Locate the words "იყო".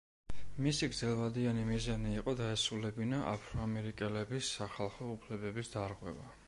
2.21-2.35